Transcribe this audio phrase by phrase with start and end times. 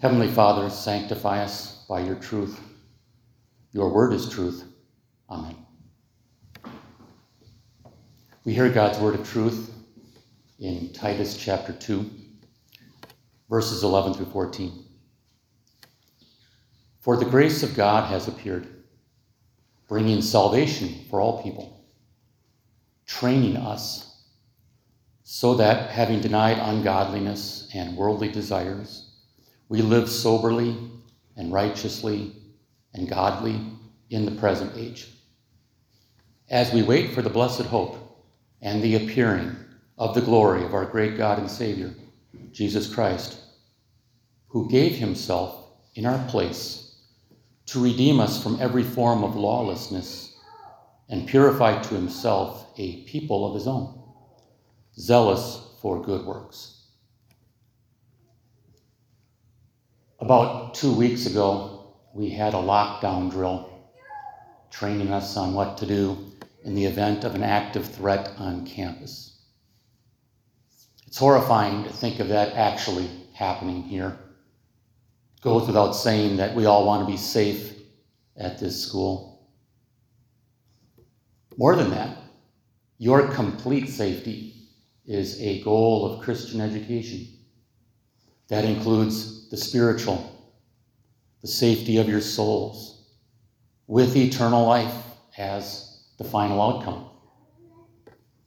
[0.00, 2.60] Heavenly Father, sanctify us by your truth.
[3.72, 4.62] Your word is truth.
[5.28, 5.56] Amen.
[8.44, 9.74] We hear God's word of truth
[10.60, 12.08] in Titus chapter 2,
[13.50, 14.84] verses 11 through 14.
[17.00, 18.68] For the grace of God has appeared,
[19.88, 21.84] bringing salvation for all people,
[23.04, 24.22] training us
[25.24, 29.07] so that, having denied ungodliness and worldly desires,
[29.68, 30.76] we live soberly
[31.36, 32.32] and righteously
[32.94, 33.60] and godly
[34.10, 35.08] in the present age.
[36.48, 37.96] As we wait for the blessed hope
[38.62, 39.54] and the appearing
[39.98, 41.94] of the glory of our great God and Savior,
[42.52, 43.38] Jesus Christ,
[44.48, 46.96] who gave himself in our place
[47.66, 50.36] to redeem us from every form of lawlessness
[51.10, 54.02] and purify to himself a people of his own,
[54.98, 56.77] zealous for good works.
[60.20, 63.70] About two weeks ago, we had a lockdown drill
[64.68, 66.32] training us on what to do
[66.64, 69.40] in the event of an active threat on campus.
[71.06, 74.18] It's horrifying to think of that actually happening here.
[75.36, 77.74] It goes without saying that we all want to be safe
[78.36, 79.48] at this school.
[81.56, 82.18] More than that,
[82.98, 84.66] your complete safety
[85.06, 87.28] is a goal of Christian education.
[88.48, 90.52] That includes the spiritual,
[91.40, 93.06] the safety of your souls,
[93.86, 94.94] with eternal life
[95.36, 97.08] as the final outcome.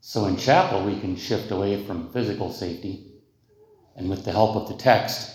[0.00, 3.12] So in chapel, we can shift away from physical safety
[3.96, 5.32] and, with the help of the text,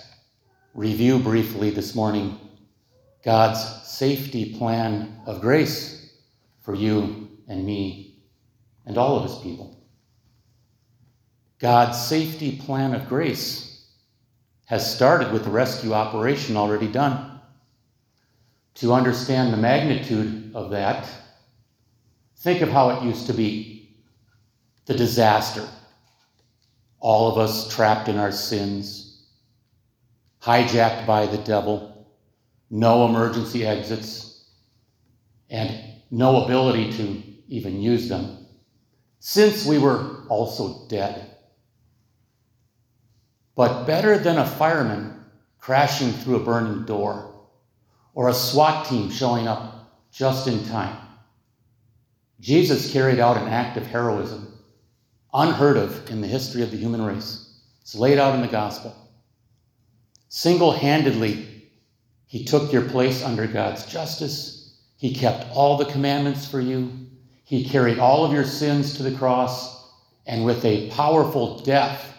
[0.73, 2.39] review briefly this morning
[3.23, 6.15] God's safety plan of grace
[6.61, 8.23] for you and me
[8.85, 9.77] and all of his people.
[11.59, 13.70] God's safety plan of grace
[14.65, 17.39] has started with the rescue operation already done.
[18.75, 21.07] To understand the magnitude of that,
[22.37, 23.97] think of how it used to be
[24.85, 25.67] the disaster.
[26.99, 29.23] All of us trapped in our sins,
[30.41, 32.07] hijacked by the devil,
[32.69, 34.45] no emergency exits,
[35.49, 35.77] and
[36.09, 38.45] no ability to even use them,
[39.19, 41.30] since we were also dead.
[43.55, 45.23] But better than a fireman
[45.59, 47.33] crashing through a burning door
[48.13, 50.97] or a SWAT team showing up just in time.
[52.39, 54.51] Jesus carried out an act of heroism
[55.33, 57.59] unheard of in the history of the human race.
[57.81, 58.95] It's laid out in the gospel.
[60.29, 61.69] Single handedly,
[62.27, 64.77] he took your place under God's justice.
[64.97, 66.91] He kept all the commandments for you.
[67.43, 69.89] He carried all of your sins to the cross.
[70.25, 72.10] And with a powerful death,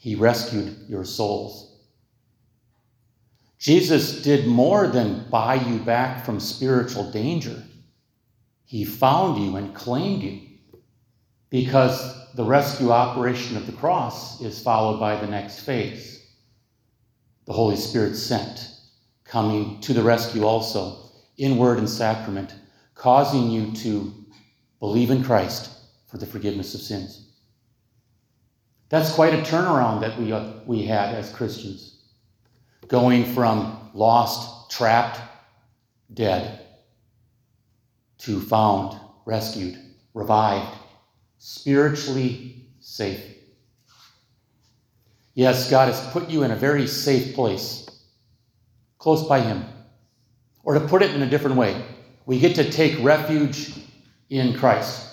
[0.00, 1.76] he rescued your souls.
[3.58, 7.62] Jesus did more than buy you back from spiritual danger.
[8.64, 10.40] He found you and claimed you
[11.50, 16.16] because the rescue operation of the cross is followed by the next phase
[17.44, 18.70] the Holy Spirit sent,
[19.24, 22.54] coming to the rescue also in word and sacrament,
[22.94, 24.14] causing you to
[24.78, 25.68] believe in Christ
[26.06, 27.29] for the forgiveness of sins.
[28.90, 32.02] That's quite a turnaround that we, uh, we had as Christians.
[32.88, 35.20] Going from lost, trapped,
[36.12, 36.66] dead,
[38.18, 39.78] to found, rescued,
[40.12, 40.76] revived,
[41.38, 43.22] spiritually safe.
[45.34, 47.88] Yes, God has put you in a very safe place,
[48.98, 49.64] close by Him.
[50.64, 51.80] Or to put it in a different way,
[52.26, 53.72] we get to take refuge
[54.28, 55.06] in Christ.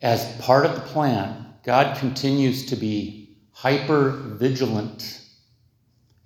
[0.00, 5.22] As part of the plan, God continues to be hyper vigilant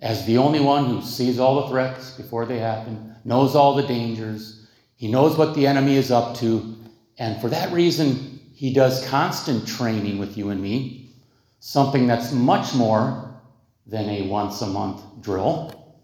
[0.01, 3.87] as the only one who sees all the threats before they happen, knows all the
[3.87, 6.77] dangers, he knows what the enemy is up to,
[7.17, 11.13] and for that reason, he does constant training with you and me,
[11.59, 13.41] something that's much more
[13.85, 15.95] than a once a month drill.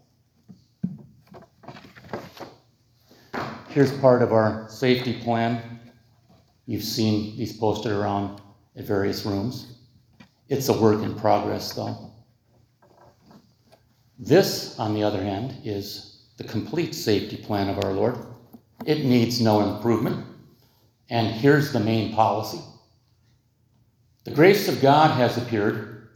[3.68, 5.80] Here's part of our safety plan.
[6.66, 8.40] You've seen these posted around
[8.76, 9.78] at various rooms.
[10.48, 12.12] It's a work in progress, though.
[14.18, 18.16] This, on the other hand, is the complete safety plan of our Lord.
[18.84, 20.24] It needs no improvement.
[21.08, 22.60] And here's the main policy
[24.24, 26.10] The grace of God has appeared,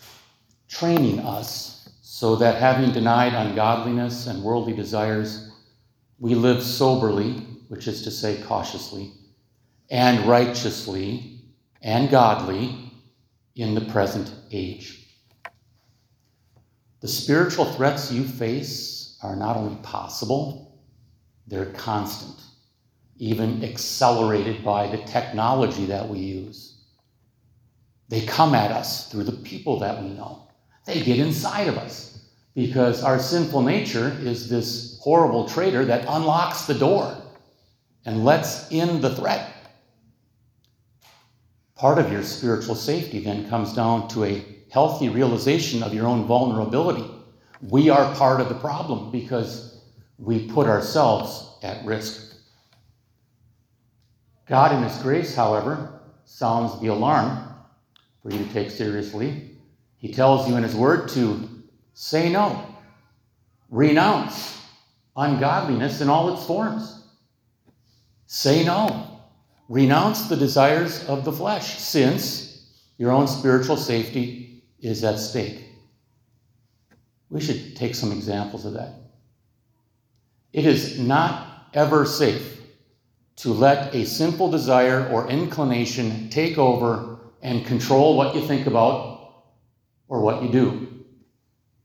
[0.68, 5.50] training us so that having denied ungodliness and worldly desires,
[6.18, 9.12] we live soberly, which is to say cautiously,
[9.90, 11.39] and righteously
[11.82, 12.92] and godly
[13.56, 15.08] in the present age.
[17.00, 20.78] The spiritual threats you face are not only possible,
[21.46, 22.38] they're constant,
[23.16, 26.84] even accelerated by the technology that we use.
[28.08, 30.48] They come at us through the people that we know.
[30.84, 32.10] They get inside of us
[32.54, 37.16] because our sinful nature is this horrible traitor that unlocks the door
[38.04, 39.52] and lets in the threat.
[41.80, 46.26] Part of your spiritual safety then comes down to a healthy realization of your own
[46.26, 47.10] vulnerability.
[47.62, 49.80] We are part of the problem because
[50.18, 52.36] we put ourselves at risk.
[54.46, 57.48] God, in His grace, however, sounds the alarm
[58.22, 59.56] for you to take seriously.
[59.96, 61.48] He tells you in His Word to
[61.94, 62.62] say no,
[63.70, 64.60] renounce
[65.16, 67.04] ungodliness in all its forms.
[68.26, 69.19] Say no,
[69.70, 72.66] renounce the desires of the flesh, since
[72.98, 75.64] your own spiritual safety is at stake.
[77.30, 78.94] We should take some examples of that.
[80.52, 82.60] It is not ever safe
[83.36, 89.44] to let a simple desire or inclination take over and control what you think about
[90.08, 91.04] or what you do.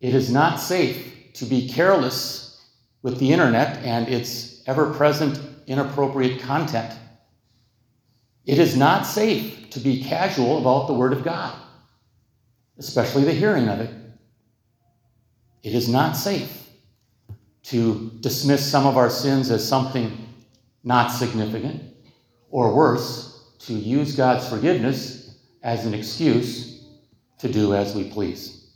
[0.01, 2.67] It is not safe to be careless
[3.03, 6.91] with the internet and its ever present inappropriate content.
[8.45, 11.55] It is not safe to be casual about the Word of God,
[12.77, 13.89] especially the hearing of it.
[15.63, 16.69] It is not safe
[17.63, 20.15] to dismiss some of our sins as something
[20.83, 21.81] not significant,
[22.51, 26.85] or worse, to use God's forgiveness as an excuse
[27.39, 28.69] to do as we please.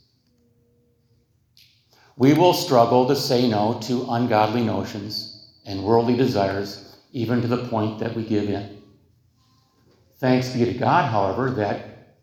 [2.16, 7.68] We will struggle to say no to ungodly notions and worldly desires, even to the
[7.68, 8.79] point that we give in.
[10.20, 12.18] Thanks be to God, however, that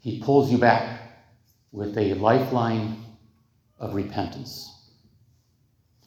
[0.00, 1.00] He pulls you back
[1.70, 3.04] with a lifeline
[3.78, 4.68] of repentance.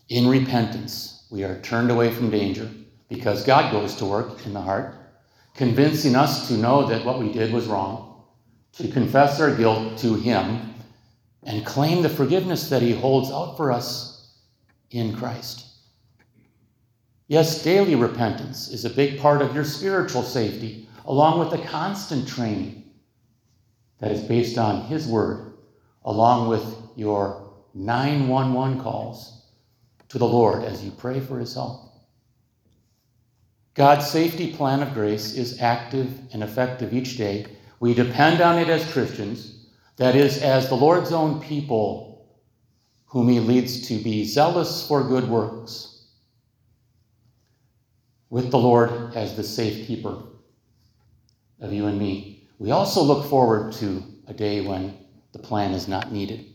[0.10, 2.70] In repentance, we are turned away from danger
[3.08, 4.96] because God goes to work in the heart,
[5.56, 8.26] convincing us to know that what we did was wrong,
[8.74, 10.74] to confess our guilt to Him,
[11.44, 14.40] and claim the forgiveness that He holds out for us
[14.92, 15.68] in Christ.
[17.30, 22.28] Yes, daily repentance is a big part of your spiritual safety, along with the constant
[22.28, 22.84] training
[24.00, 25.54] that is based on His Word,
[26.04, 29.46] along with your 911 calls
[30.10, 31.92] to the Lord as you pray for his help.
[33.74, 37.48] God's safety plan of grace is active and effective each day.
[37.80, 39.66] We depend on it as Christians,
[39.98, 42.30] that is, as the Lord's own people,
[43.08, 46.06] whom he leads to be zealous for good works,
[48.30, 50.18] with the Lord as the safekeeper
[51.64, 52.48] of you and me.
[52.60, 54.96] We also look forward to a day when
[55.32, 56.46] the plan is not needed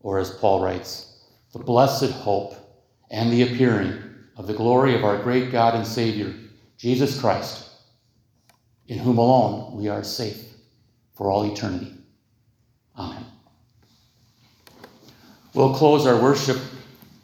[0.00, 2.54] or as Paul writes, the blessed hope
[3.10, 3.92] and the appearing
[4.36, 6.32] of the glory of our great God and Savior,
[6.76, 7.70] Jesus Christ,
[8.86, 10.52] in whom alone we are safe
[11.14, 11.94] for all eternity.
[12.98, 13.24] Amen.
[15.54, 16.60] We'll close our worship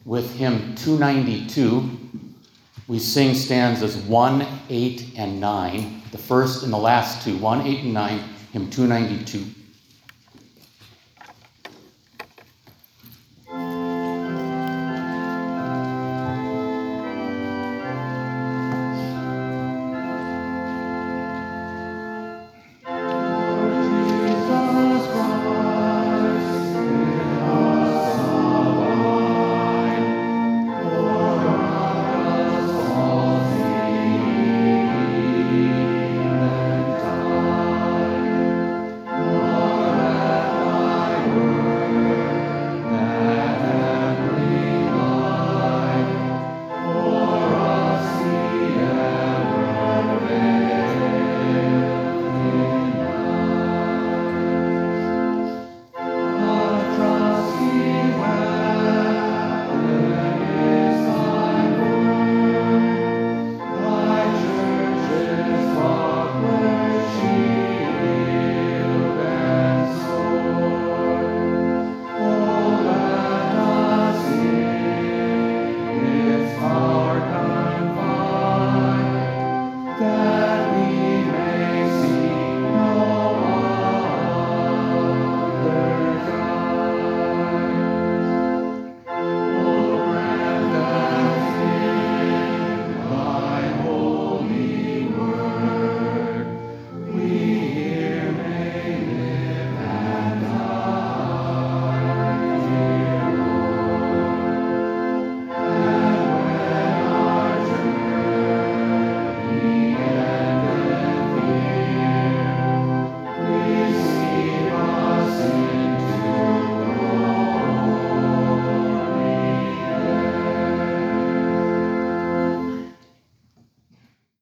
[0.05, 2.00] with hymn 292.
[2.91, 7.83] We sing stanzas 1, 8, and 9, the first and the last two, 1, 8,
[7.85, 8.19] and 9,
[8.51, 9.60] hymn 292.